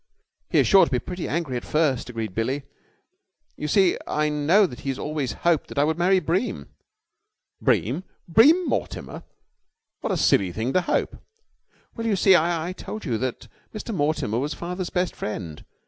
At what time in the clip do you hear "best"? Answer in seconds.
14.89-15.15